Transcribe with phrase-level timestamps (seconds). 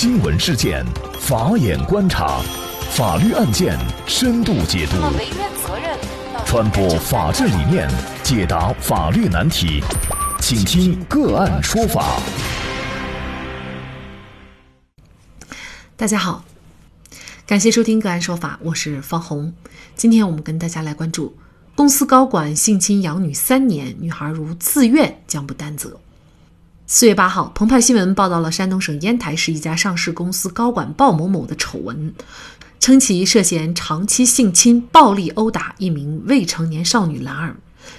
[0.00, 0.82] 新闻事件，
[1.20, 2.40] 法眼观察，
[2.92, 4.96] 法律案件深度解读，
[6.46, 7.86] 传播法治理念，
[8.22, 9.82] 解答法律难题，
[10.40, 12.18] 请听个案说法。
[15.98, 16.46] 大家好，
[17.46, 19.52] 感谢收听个案说法，我是方红。
[19.94, 21.36] 今天我们跟大家来关注：
[21.76, 26.00] 公司高管性侵养女三年，女孩如自愿将不担责。
[26.92, 32.12] 四月八号，澎湃新闻报道了山东省烟台市一家上市公司高管鲍某某的丑闻，
[32.80, 37.54] 称其涉嫌长期性侵、暴力殴打一名未成年少女兰儿，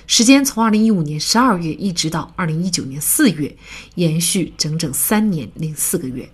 [0.08, 3.55] 时间从二零一五年十二月一直到二零一九年四月，
[3.96, 6.30] 延续整整三年零四个月。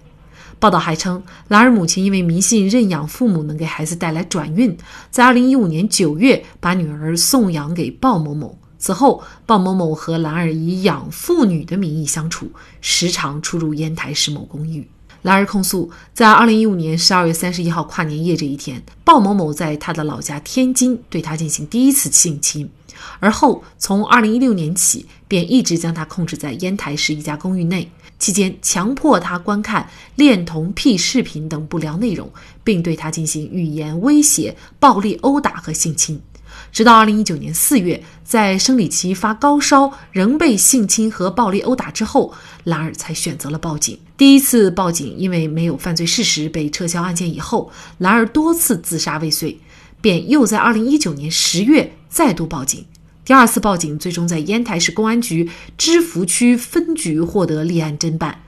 [0.58, 4.76] 报道还称，兰儿母亲因为迷信认养父母能给孩子带来转运，
[5.12, 8.58] 在二零一五年九月把女儿送养给鲍某某。
[8.80, 14.88] 此后，鲍某某和兰儿以养父女的名义相处，时常出入烟台市某公寓。
[15.24, 22.70] 兰儿控诉，在二零一五年十二月三十一号跨年夜这一天，鲍某某在他的老家天津对他进行第一次性侵，
[23.20, 32.32] 而后从二零一六年起便一直将他控制在烟台市一家公寓内，期间强迫他观看恋童癖视频等不良内容，
[32.64, 36.22] 并对他进行语言威胁、暴力殴打和性侵。
[36.72, 42.34] 直到二零一九年四月，在生理期发高烧、仍被性侵和暴力殴打之后，
[42.66, 43.98] 兰儿才选择了报警。
[44.16, 49.58] 第一次报警因为没有犯罪事实被撤销案件以后，兰儿多次自杀未遂，
[50.02, 52.86] 便又在二零一九年十月再度报警。
[53.26, 58.40] 第二次报警最终在烟台市公安局芝罘区分局获得立案侦办，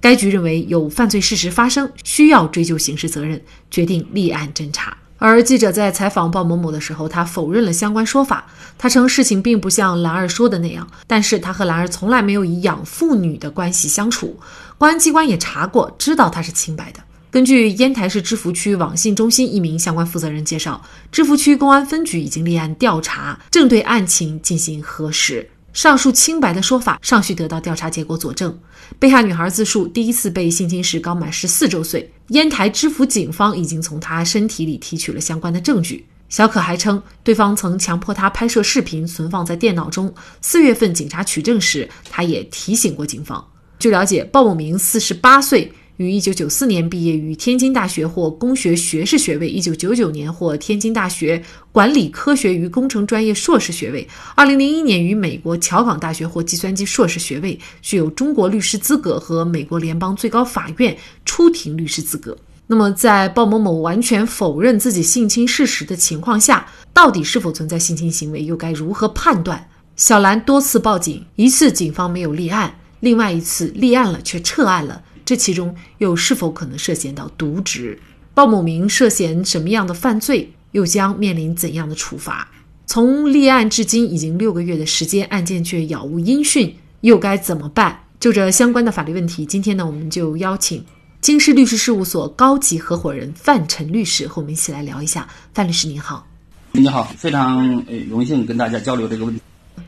[0.00, 3.40] 该局认为有犯罪事实发生，需要追究刑事责任，
[3.70, 4.96] 决定立案侦查。
[5.18, 8.46] 而记者在采访鲍某某的时候，他否认了相关说法。
[8.78, 14.38] 他称事情并不像兰儿说的那样，但是他和兰儿从来没有以养父女的关系相处。
[14.76, 17.00] 公安机关也查过，知道他是清白的。
[17.30, 25.48] 根据烟台市芝罘区网信中心一名相关负责人介绍，芝罘区公安分局已经立案调查，正对案情进行核实。
[25.72, 28.58] 上述清白的说法尚需得到调查结果佐证。
[28.98, 32.10] 被害女孩自述，第一次被性侵时刚满十四周岁。
[32.28, 36.04] 烟台芝罘警方已经从她身体里提取了相关的证据。
[36.28, 40.12] 小可还称，对方曾强迫她拍摄视频存放在电脑中。
[40.40, 43.44] 四月份警察取证时，她也提醒过警方。
[43.78, 45.72] 据了解，鲍某明四十八岁。
[45.96, 51.42] 于一九九四年毕业于天津大学获工学学士学位，一九九九年获天津大学
[51.72, 62.36] 管理科学与工程专业硕士学位，二零零一年于美国乔港大学获计算机硕士学位，具有中国律师资格和美国联邦最高法院出庭律师资格。
[62.66, 69.66] 那么，在鲍某某完全否认自己性侵事实的情况下，到底是否存在性侵行为，又该如何判断？
[69.94, 75.00] 小兰多次报警，一次警方没有立案，另外一次立案了却撤案了。
[75.26, 78.00] 这其中又是否可能涉嫌到渎职？
[78.32, 82.48] 鲍某明涉嫌什么样的犯罪，又将面临怎样的处罚？
[82.86, 88.04] 从立案至今已经六个月的时间，案件却杳无音讯，又该怎么办？
[88.20, 90.84] 就这相关的法律问题，今天呢，我们就邀请
[91.20, 95.26] 京师律师事务所高级合伙人范晨律师和我们一起来聊一下。
[95.52, 96.24] 范律师您好，
[96.70, 99.40] 你好，非常荣幸跟大家交流这个问题，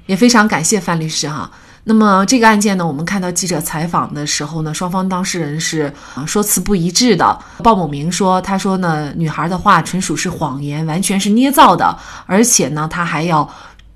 [0.07, 1.49] 也非常感谢范律师哈。
[1.89, 7.39] 那么这个案件呢，我们看到记者采访的时候呢，双方当事人是啊说辞不一致的。
[7.65, 13.49] 鲍某明说，他说呢，女孩的话纯属是谎言，完全是捏造的，而且呢，他还要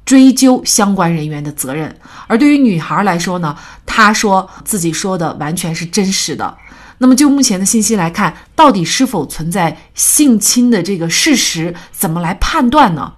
[0.07, 1.95] 追究相关人员的责任。
[2.29, 3.55] 而对于女孩来说呢，
[3.85, 6.57] 她说自己说的完全是真实的。
[6.97, 13.13] 那么就目前的信息来看，到底是否存在性侵的这个事实，怎么来判断呢？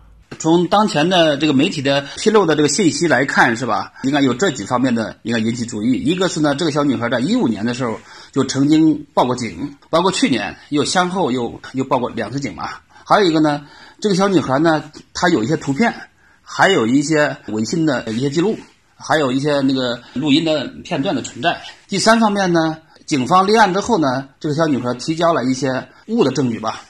[0.45, 3.95] 从当前的这个媒体的披露的这个信息来看，是吧？
[4.03, 5.95] 应该有这几方面的应该引起注意。
[5.95, 7.99] 一个是呢，这个小女孩在一五年的时候
[8.31, 12.69] 就曾经报过警，包括去年又先后又又报过两次警嘛。
[13.07, 13.63] 还有一个呢，
[14.01, 14.85] 这个小女孩呢，
[15.15, 15.95] 她有一些图片，
[16.43, 18.59] 还有一些微信的一些记录，
[18.97, 21.63] 还有一些那个录音的片段的存在。
[21.89, 26.83] 第三方面呢，警方立案之后呢，这个小女孩提交了一些物的证据吧。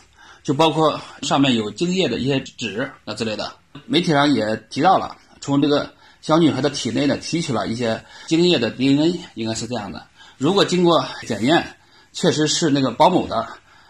[0.45, 3.51] 就包括上面有精液的一些纸啊之类的，
[3.87, 10.07] 媒体上也提到了，从这个小女孩的体内呢提取了一些精液的 DNA，应该是这样的。
[10.37, 11.77] 如果经过检验，
[12.13, 13.47] 确实是那个包某的，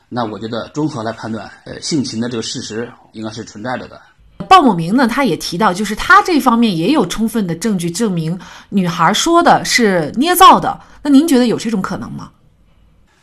[0.08, 4.00] 那我觉得综合来判断，呃，性侵的这个事实应该是存在着的。
[4.48, 10.80] 鲍某明呢，他也提到，就是他这方面也有充分的证据证明女孩说的是捏造的。
[11.02, 12.30] 那您觉得有这种可能吗？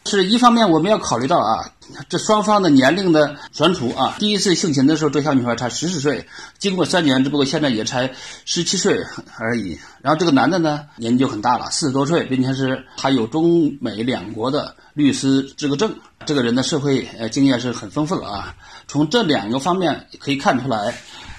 [0.05, 1.71] 是一方面我们要考虑到啊，
[2.09, 4.15] 这双方的年龄的悬殊啊。
[4.19, 6.27] 第一次性侵的时候，这小女孩才十四岁，
[6.57, 8.11] 经过三年，只不过现在也才
[8.43, 8.99] 十七岁
[9.37, 9.77] 而已。
[10.01, 15.93] 然后这个男的呢，年纪就很大了，四十多岁，并且是他有中美两国的律师资格证，
[16.25, 18.55] 这个人的社会呃经验是很丰富的啊。
[18.87, 20.95] 从这两个方面可以看出来，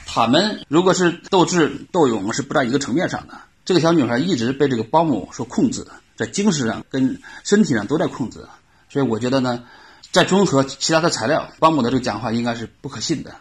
[0.06, 3.34] 他们如果是斗智斗勇，是不在一个层面上的。
[3.64, 5.86] 这个小女孩一直被这个保姆所控制。
[6.22, 8.38] 在精神上跟身体上都在控制，
[8.88, 9.64] 所以我觉得呢，
[10.12, 13.34] 再综合其他的材料，保姆的这个讲话应该是不可信的。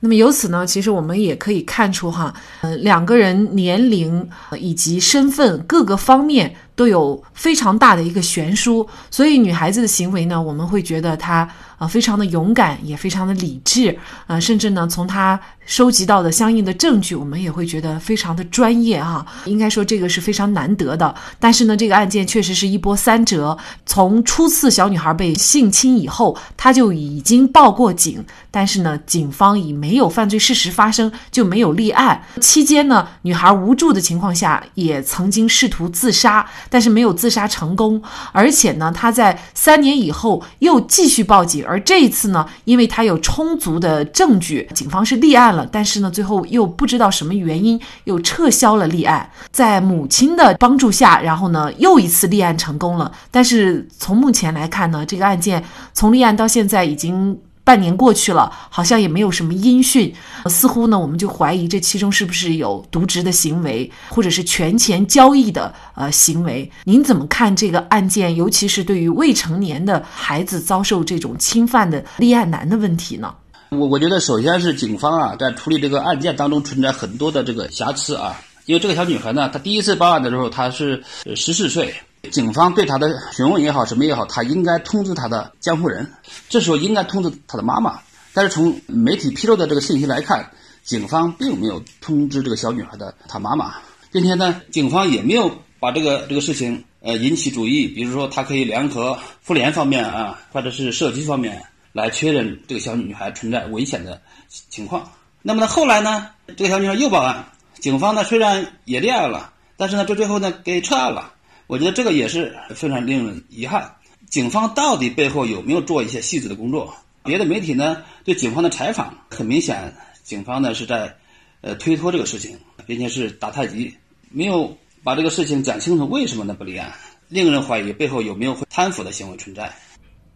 [0.00, 4.26] 那么由此呢，其实我们也可以看出哈，呃，两个人年龄
[4.58, 6.56] 以及身份各个方面。
[6.74, 11.48] 都有非常大的一个悬殊，所以女孩子的行为呢，我们会觉得她
[11.78, 13.96] 呃非常的勇敢，也非常的理智，
[14.26, 19.24] 呃，甚至呢从她收集到的相应的证据，我们也会觉得非常的专业哈。
[19.44, 21.14] 应该说这个是非常难得的。
[21.38, 32.24] 但是呢，这个案件确实是一波三折，从初次小女孩被性侵以后，她就已经报过警，但是呢，警方以没有犯罪事实发生就没有立案。
[32.40, 36.44] 期间呢，女孩无助的情况下，也曾经试图自杀。
[36.68, 53.10] 但是没有自杀成功，而且呢，他在三年以后又继续报警，而这一次呢，因为他有充足的证据，警方是立案了，但是呢，最后又不知道什么原因又撤销了立案，在母亲的帮助下，然后呢，又一次立案成功了。
[53.30, 55.62] 但是从目前来看呢，这个案件
[55.92, 57.38] 从立案到现在已经。
[57.64, 60.12] 半年过去了，好像也没有什么音讯，
[60.46, 66.70] 似乎呢，我们就怀疑这其中是不是有渎职的行为，或者是权钱交易的呃行为？
[66.84, 68.34] 您怎么看这个案件？
[68.34, 73.32] 尤其是对于未成年的孩子遭受这种侵犯的立案难的问题呢？
[73.70, 78.36] 我我觉得，首先是警方啊，在处理这个案件当中存在很多的这个瑕疵啊，
[78.66, 81.02] 因为这个小女孩呢，她第一次报案的时候，她是
[81.36, 81.94] 十四岁。
[82.30, 86.08] 警方对他的询问也好，什么也好，他应该通知他的监护人，
[86.48, 87.98] 这时候应该通知他的妈妈。
[88.32, 90.50] 但是从媒体披露的这个信息来看，
[90.84, 93.74] 警方并没有通知这个小女孩的她妈妈，
[94.10, 104.22] 并且呢，警方也没有把这个这个事情呃引起注意，比如说他可以联合妇联方面啊，或者是社区方面来确认这个小女孩存在危险的
[104.70, 105.10] 情况。
[105.42, 107.46] 那么呢，后来呢，这个小女孩又报案，
[107.80, 111.31] 警方呢虽然也立案了，但是呢，这最后呢给撤案了。
[111.66, 113.94] 我觉得这个也是非常令人遗憾。
[114.28, 116.94] 警方到底背后有没有做一些细致的工作？
[117.24, 119.94] 别的媒体呢对警方的采访，很明显，
[120.24, 121.14] 警方呢是在
[121.60, 123.94] 呃推脱这个事情，并且是打太极，
[124.30, 126.92] 没有把这个事情讲清楚为什么呢不立案，
[127.28, 129.72] 令人怀疑背后有没有贪腐的行为存在。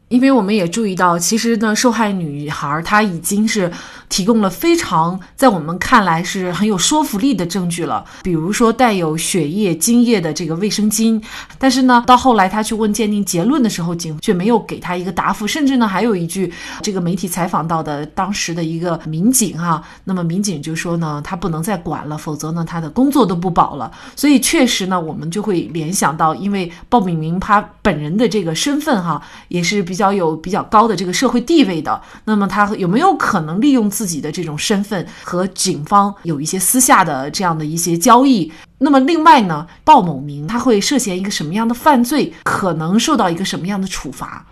[0.09, 3.69] 因为我们也注意到，其实呢，受害女孩她已经是
[4.09, 11.21] 提供了非常在我们看来是很有说服力的证据了，比如说带有血液精液的这个卫生巾，
[11.59, 16.53] 但是呢，到后来她去问鉴定结论的时候，警却没有给她一个答复，甚至呢，还有一句，
[16.83, 23.91] 这个媒体采访到的当时的一个民警哈，那么民警就说呢，他不能再管了，否则呢，他的工作都不保了。
[24.15, 29.96] 所以确实呢，我们就会联想到，因为鲍炳明他本人的这个身份哈，也是比。
[29.97, 38.53] 比较有比较高的这个社会地位的，那么他有没有可能利用自己的这种身份和警方有一些私下的这样的一些交易？
[38.77, 44.45] 那么另外呢，鲍某明他会涉嫌一个什么样的犯罪，可能受到一个什么样的处罚？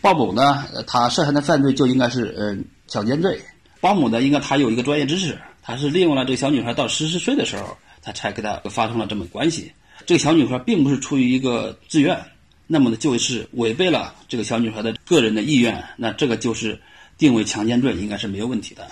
[0.00, 2.56] 鲍某呢，他涉嫌的犯罪就应该是呃
[2.88, 3.40] 强奸罪。
[3.80, 9.70] 保姆呢，应该他有一个专业知识，他是利用了这个小女孩到十四岁的时候，他才跟她发生了这么关系。
[10.04, 12.20] 这个小女孩并不是出于一个自愿。
[12.66, 16.80] 那么呢，就是违背了这个小女孩的个人的意愿，那这个就是
[17.18, 18.86] 定为强奸罪，应该是没有问题的。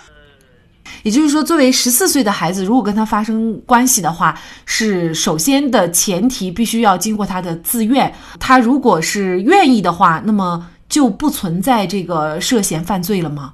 [1.01, 8.13] 也就是说，作为十四岁的孩子，如果跟他发生关系的话，是首先的前提必须要经过他的自愿。
[8.39, 13.53] 他如果是愿意的话，那么就不存在这个涉嫌犯罪了吗？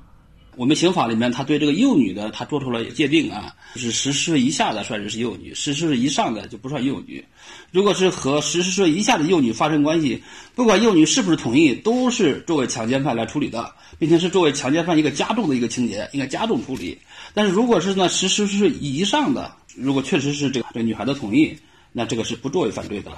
[0.60, 7.24] 我们刑法里面，他对这个幼女的，他做出了界定啊，就是十四岁以下的算是幼女，十四岁以上的就不算幼女。
[7.72, 10.22] 如果是和十四岁以下的幼女发生关系，
[10.56, 16.98] 不管幼女是不是同意，都是作为强奸犯来处理的，并且是作为强奸犯一个加重的一个情节，应该加重处理。
[17.34, 21.58] 但是如果是呢十四岁以上的，如果确实是这个这女孩的同意，
[21.94, 23.10] 那这个是不作为犯罪的。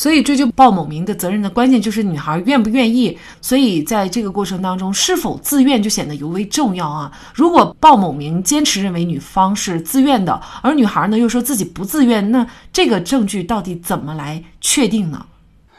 [0.00, 3.18] 所以追究鲍某明的责任的关键就是女孩愿不愿意。
[3.42, 7.12] 所以在这个过程当中，是否自愿就显得尤为重要啊！
[7.34, 15.26] 如果鲍某明坚持认为女方是自愿的，而女孩呢又说自己不自愿，那这个证据到底怎么来确定呢？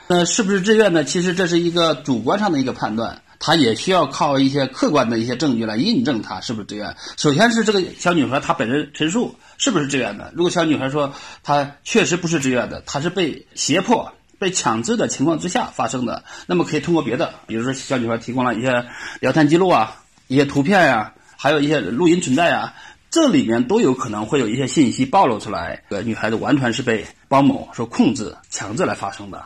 [0.08, 1.04] 那是不是自愿呢？
[1.04, 6.96] 其实这是一个主观上的一个判断，他也需要靠一些客观的一些证据来印证他是不是自愿。
[7.18, 9.36] 首先是这个小女孩她本人陈述。
[9.64, 10.32] 是不是自愿的？
[10.36, 18.88] 如果小女孩说她确实不是自愿的，她是被胁迫、被强制的情况之下发生的，那么可以通过别的，比如说小女孩提供了一些
[19.20, 22.74] 聊天记录啊、一些图片呀，还有一些录音存在啊，
[23.12, 29.46] 这里面都有可能会有一些信息暴露出来，呃，女孩子完全是被包某所控制、强制来发生的，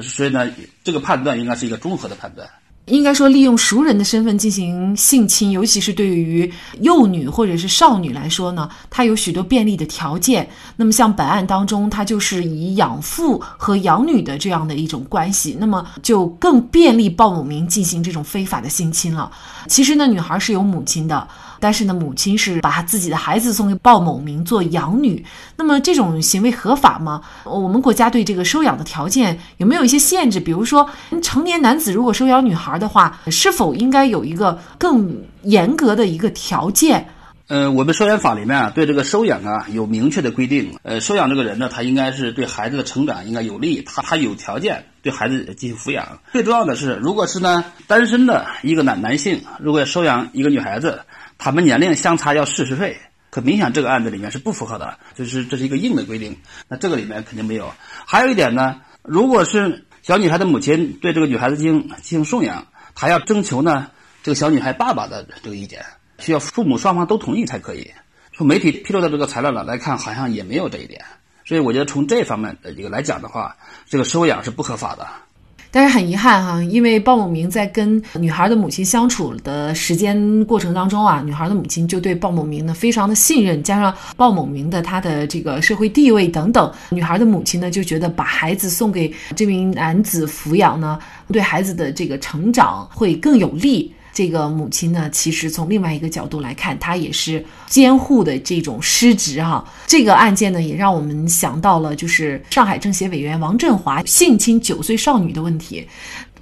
[0.00, 0.48] 所以呢，
[0.82, 2.48] 这个判断应该是一个综合的判断。
[2.90, 10.48] 应该说，利用熟人的身份进行性侵，尤其是对于幼女或者是少女来说呢，它有许多便利的条件。
[10.76, 19.30] 那么，像本案当中，它就是以养父和养女的这样的一种关系，那么就更便利鲍某明进行这种非法的性侵了。
[19.68, 21.26] 其实呢，女孩是有母亲的。
[21.60, 25.24] 但是呢，母亲是把自己的孩子送给鲍某明做养女，
[25.56, 27.20] 那么这种行为合法吗？
[27.44, 30.40] 我们国家对这个收养的条件有没有一些限制？
[30.40, 30.88] 比如说，
[31.22, 37.06] 成年男子如果收养女孩的话，是否应该有一个更严格的一个条件？
[37.48, 40.72] 呃，我们收养法里面啊，对这个收养啊有明确的规定。
[40.82, 46.06] 呃，收养这个人呢，他应该是对孩子的成长应该有利，他他有条件对孩子进行抚养。
[46.32, 51.00] 最重要的是，如果是呢单身的一个男男性，如果收养一个女孩子。
[51.42, 52.98] 他们年龄相差要四十岁，
[53.30, 56.36] 可明显这个案子里面是不符合的，就是这是一个硬的规定。
[56.68, 57.72] 那这个里面肯定没有。
[58.04, 63.90] 还有一点呢，如果是小女孩的母亲对这个女孩子进行进行送养，她要征求呢
[64.22, 65.82] 这个小女孩爸爸的这个意见，
[66.18, 67.90] 需要父母双方都同意才可以。
[68.34, 71.02] 从媒体披露的这个材料呢来看，好像也没有这一点。
[71.46, 73.56] 所以我觉得从这方面的一个来讲的话，
[73.88, 75.08] 这个收养是不合法的。
[75.70, 90.98] 但是很遗憾哈，因为鲍某明在跟女孩的母亲相处的时间过程当中啊，女孩的母亲就对鲍某明呢非常的信任，加上鲍某明的他的这个社会地位等等，女孩的母亲呢就觉得把孩子送给这名男子抚养呢，
[91.32, 93.94] 对孩子的这个成长会更有利。
[94.12, 99.64] 这个母亲呢，其实从另外一个角度来看，她也是监护的这种失职哈。
[99.86, 105.86] 这个案件呢，也让我们想到了，就是上海政协委员王振华性侵九岁少女的问题。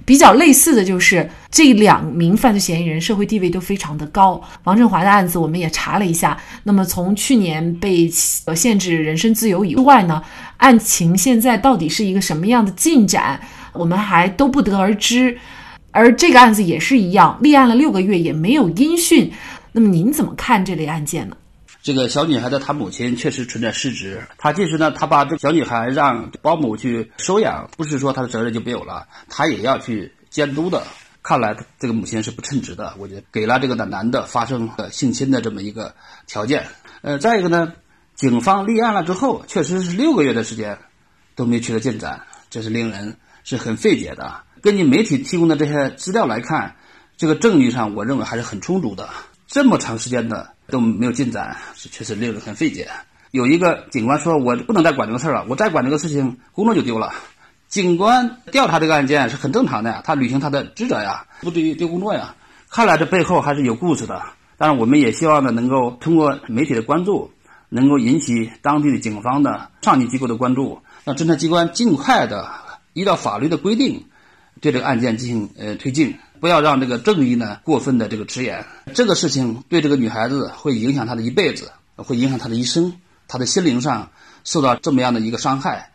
[0.05, 4.41] 比较类似的就是这两名犯罪嫌疑人社会地位都非常的高。
[4.63, 8.09] 王振华的案子我们也查了一下，那么从去年被
[8.55, 10.19] 限制人身自由以外呢，
[10.57, 13.39] 案情现在到底是一个什么样的进展，
[13.71, 15.37] 我们还都不得而知。
[15.91, 19.31] 而这个案子也是一样，立案了六个月也没有音讯。
[19.71, 21.35] 那么您怎么看这类案件呢？
[21.81, 30.83] 这个小女孩的她母亲确实存在失职，她即使呢，她把这小女孩让保姆去收养，不是说她的责任就没有了，她也要去监督的。
[31.21, 35.93] 看来这个母亲是不称职的，我觉得给了这个男男的发生性侵的这么一个
[36.27, 36.65] 条件。
[37.01, 37.71] 呃，再一个呢，
[38.15, 40.77] 警方立案了之后，确实是六个月的时间
[41.35, 44.41] 都没取得进展，这是令人是很费解的。
[44.61, 46.75] 根据媒体提供的这些资料来看，
[47.17, 49.09] 这个证据上我认为还是很充足的。
[49.47, 52.89] 这么长时间的都没有进展，是确实令人很费解。
[53.31, 57.13] 有一个警官说：“我不能再管这个事儿了，我再管这个事情，工作就丢了。”
[57.67, 62.35] 警官调查这个案件是很正常的呀，他履行他的职责呀，不至于丢工作呀。
[62.69, 64.21] 看来这背后还是有故事的。
[64.57, 67.31] 当然，我们也希望呢，能够通过媒体的关注，
[67.69, 72.49] 能够引起当地的警方的上级机构的关注，让侦查机关尽快的
[72.93, 74.05] 依照法律的规定。
[74.61, 78.65] 对这个案件进行呃推进，不要让这个正义呢过分的这个迟延。
[78.93, 82.93] 这个事情对这个女孩子会影响她的一辈子，会影响她的一生，
[83.27, 84.09] 她的心灵上
[84.43, 85.91] 受到这么样的一个伤害。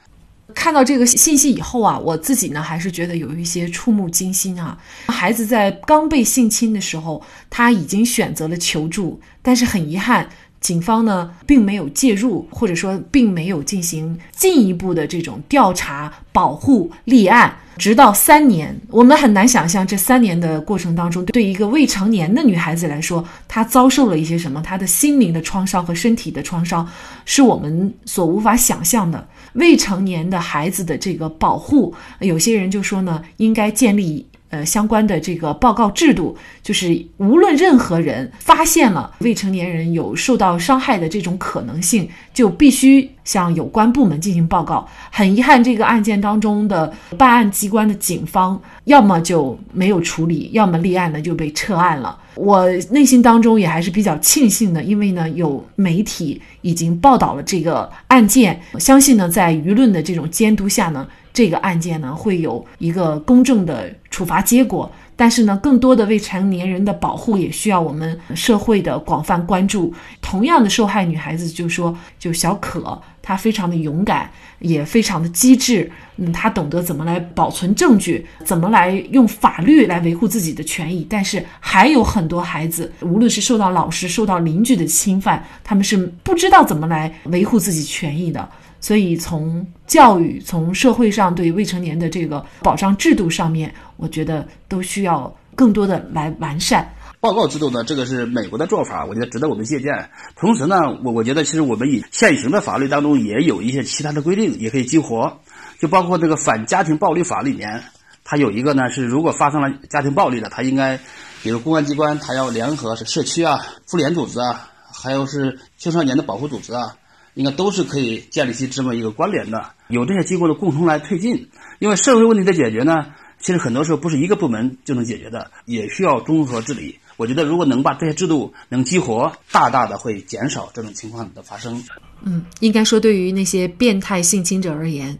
[0.54, 4.78] 看到这个信息以后啊，我自己呢还是觉得有一些触目惊心啊。
[5.08, 10.28] 孩子在刚被性侵的时候，他已经选择了求助，但是很遗憾。
[10.64, 24.62] 警方呢，并没有介入，或者说并没有进行进一步的这种调查、保护、立案，直到三年，我们很难想象这三年的过程当中，对一个未成年的女孩子来说，她遭受了一些什么？
[24.62, 26.88] 她的心灵的创伤和身体的创伤，
[27.26, 29.28] 是我们所无法想象的。
[29.52, 34.26] 未成年的孩子的这个保护，有些人就说呢，应该建立。
[34.54, 44.86] 呃，相关的这个报告制度，就是无论任何人发现了未成年人有受到伤害的这种可能性，就必须向有关部门进行报告。
[45.10, 52.16] 很遗憾，这个案件当中的办案机关的警方，要么就没有处理，要么立案呢就被撤案了。
[52.36, 61.04] 我内心当中也还是比较庆幸的，因为呢，有媒体已经报道了这个案件，相信呢，在舆论的这种监督下呢。
[61.34, 69.92] 这个案件呢，会有一个公正的处罚结果，但是呢，更多的未成年人的保护也需要我们社会的广泛关注。
[70.22, 81.04] 同样的，受害女孩子就说，就小可，她非常的勇敢，也非常的机智，嗯，她懂得怎么来保存证据，怎么来用法律来维护自己的权益。
[81.10, 88.48] 但是还有很多孩子，无论是受到老师、受到邻居的侵犯，他们是不知道怎么来维护自己权益的。
[88.80, 96.94] 所以从教育、从社会上对未成年的这个保障制度上面，我觉得都需要更多的来完善。
[97.20, 100.10] 报告制度呢，这个是美国的做法，我觉得值得我们借鉴。
[100.36, 105.40] 同时呢，我我觉得其实我们以现行的法律当中也有一些其他的规定，也可以激活。
[105.80, 107.82] 就包括这个反家庭暴力法里面，
[108.24, 110.98] 它有一个呢是，如果发生了家庭暴力的，它应该，
[111.42, 116.96] 比如公安机关，它要联合社区啊、妇联组织啊，还有是青少年的保护组织啊，
[117.34, 121.48] 应该都是可以建立起这么一个关联的，有这些机构的共同来推进。
[121.78, 123.06] 因为社会问题的解决呢，
[123.40, 126.98] 其实很多时候不是一个部门就能解决的，也需要综合治理。
[127.16, 131.80] 我觉得，如果能把这些制度能激活，大大的会减少这种情况的发生。
[132.22, 135.16] 嗯，应该说，对于那些变态性侵者而言，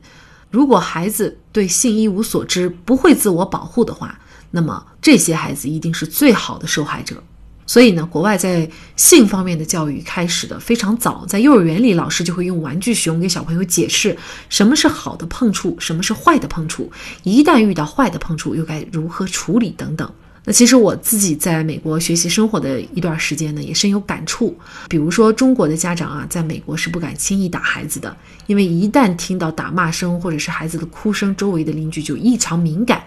[0.51, 4.19] 如果孩子对性一无所知，不会自我保护的话，
[4.51, 7.23] 那么这些孩子一定是最好的受害者。
[7.67, 14.17] 所以呢，国外在性方面的教育开始的非常早，在幼儿园里，老师就会用玩具熊给小朋友解释
[14.49, 16.91] 什么是好的碰触，什么是坏的碰触，
[17.23, 20.11] 一旦遇到坏的碰触，又该如何处理等等。
[20.47, 24.55] 那其实我自己在美国学习生活的一段时间呢，也深有感触。
[24.91, 28.15] 比如说，中国的家长啊，在美国是不敢轻易打孩子的，
[28.47, 33.03] 因为一旦听到打骂声或者是孩子的哭声，周围的邻居就异常敏感，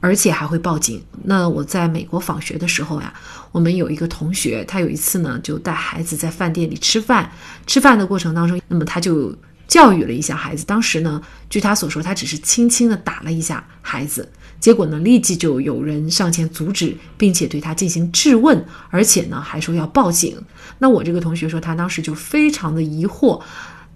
[0.00, 1.02] 而且还会报警。
[1.24, 3.12] 那我在美国访学的时候呀，
[3.52, 7.30] 我们有一个同学，他有一次呢，就带孩子在饭店里吃饭，
[7.66, 9.34] 吃饭的过程当中，那么他就
[9.66, 10.64] 教育了一下孩子。
[10.64, 14.28] 当时呢，据他所说，他只是轻轻的打了一下孩子。
[14.60, 20.36] 结果呢，立即就有人上前阻止，并且对他进行质问，而且呢还说要报警。
[20.78, 23.40] 那我这个同学说，他当时就非常的疑惑，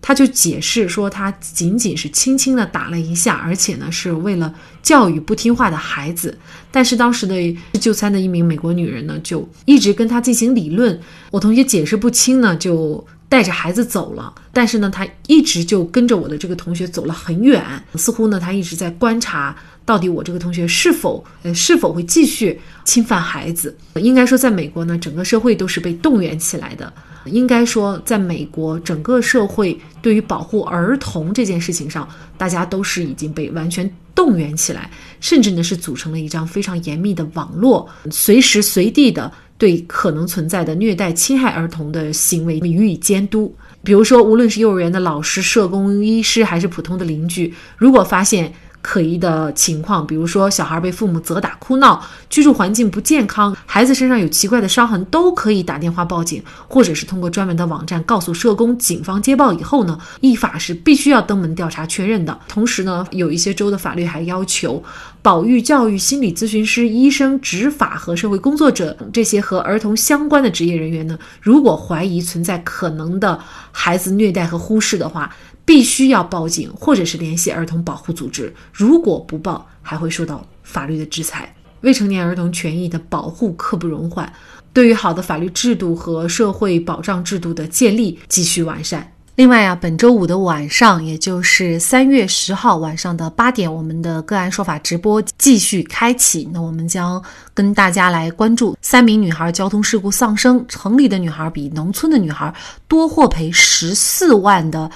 [0.02, 6.37] 他就解释说，他仅仅是轻轻的打了一下，而且呢是为了教育不听话的孩子。
[6.73, 11.00] 但是当时的就餐的一名美国女人呢，就一直跟他进行理论。
[11.30, 14.35] 我同学解释不清呢，就带着孩子走了。
[14.52, 19.56] 但是呢，他一直就跟着我的这个同学走了很远，似乎呢他一直在观察。
[19.85, 23.76] 到底我这个同学是否呃是否会继续侵犯孩子？
[23.97, 26.92] 应该说，在美国呢，整个社会都是被动员起来的。
[27.26, 43.55] 应该说，在美国整个社会对于保护儿童这件事情上，大家都是已经被完全动员起来，甚至呢是组成了一张非常严密的网络，随时随地的对可能存在的虐待、侵害儿童的行为予以监督。
[43.85, 58.77] 比如说，无论是幼儿园的老师、社工、医师，还是普通的邻居，如果发现，可疑的情况，比如说小孩被父母责打、哭闹，居住环境不健康，孩子身上有奇怪的伤痕，都可以打电话报警，或者是通过专门的网站告诉社工。
[58.77, 62.37] 警方接报以后呢，依法是必须要登门调查确认的。
[62.49, 64.83] 同时呢，有一些州的法律还要求，
[65.22, 73.38] 保育、教育、心理咨询师、医生、执法和社会工作者这些和儿童相关的职业人员呢，如果怀疑存在可能的
[73.70, 75.35] 孩子虐待和忽视的话。
[75.64, 78.52] 必须要报警，或者是联系儿童保护组织。
[78.72, 81.54] 如果不报，还会受到法律的制裁。
[81.82, 84.30] 未成年儿童权益的保护刻不容缓。
[84.72, 89.12] 对于好的法律制度和社会保障制度的建立，继续完善。
[89.35, 96.49] 另外啊，本周五的晚上，也就是三月十号晚上的八点，我们的个案说法直播继续开启。
[96.53, 97.23] 那我们将
[97.55, 102.55] 跟大家来关注三名女孩交通事故丧生，城里的女孩比农村的女孩
[102.87, 104.90] 多获赔十四万的。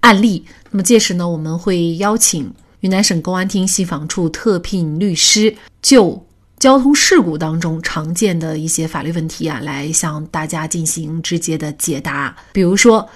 [0.00, 0.42] 案例。
[0.70, 6.18] 那么届时呢，我们会邀请云南省公安厅信访处特聘律师，就
[6.58, 12.34] 交通事故当中常见的一些法律问题啊，来向大家进行直接的解答。
[12.50, 13.06] 比如说，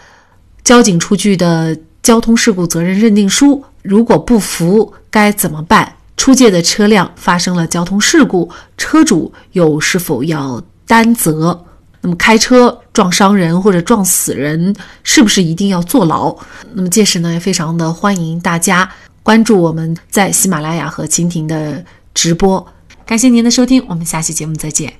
[0.64, 5.94] 交警出具的交通事故责任认定书，如果不服该怎么办？
[6.16, 11.64] 出借的车辆发生了交通事故，车主又是否要担责？
[12.00, 16.34] 那么开车撞伤人或者撞死人，是不是一定要坐牢？
[16.72, 18.90] 那么届时呢，也非常的欢迎大家
[19.22, 22.66] 关注我们在喜马拉雅和蜻蜓的直播。
[23.04, 24.94] 感谢您的收听，我们下期节目再见。